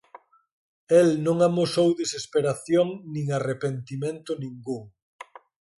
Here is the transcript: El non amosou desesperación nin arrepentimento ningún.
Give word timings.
El 0.99 1.07
non 1.25 1.37
amosou 1.47 1.89
desesperación 2.01 2.87
nin 3.13 3.25
arrepentimento 3.37 4.31
ningún. 4.43 4.83